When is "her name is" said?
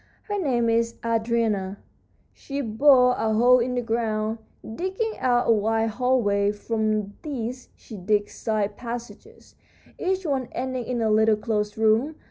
0.23-0.93